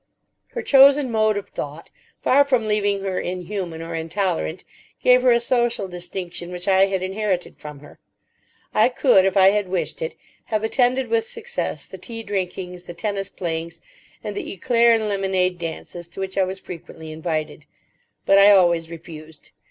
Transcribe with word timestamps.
Her 0.53 0.63
chosen 0.63 1.11
mode 1.11 1.37
of 1.37 1.49
thought, 1.49 1.91
far 2.23 2.43
from 2.43 2.67
leaving 2.67 3.03
her 3.03 3.19
inhuman 3.19 3.83
or 3.83 3.93
intolerant, 3.93 4.63
gave 5.03 5.21
her 5.21 5.29
a 5.31 5.39
social 5.39 5.87
distinction 5.87 6.51
which 6.51 6.67
I 6.67 6.87
had 6.87 7.03
inherited 7.03 7.55
from 7.57 7.81
her. 7.81 7.99
I 8.73 8.89
could, 8.89 9.25
if 9.25 9.37
I 9.37 9.49
had 9.49 9.67
wished 9.69 10.01
it, 10.01 10.15
have 10.45 10.63
attended 10.63 11.09
with 11.09 11.27
success 11.27 11.85
the 11.85 11.99
tea 11.99 12.23
drinkings, 12.23 12.85
the 12.85 12.95
tennis 12.95 13.29
playings, 13.29 13.79
and 14.23 14.35
the 14.35 14.57
éclair 14.57 14.95
and 14.95 15.07
lemonade 15.07 15.59
dances 15.59 16.07
to 16.07 16.19
which 16.19 16.35
I 16.35 16.45
was 16.45 16.59
frequently 16.59 17.11
invited. 17.11 17.67
But 18.25 18.39
I 18.39 18.49
always 18.49 18.89
refused. 18.89 19.51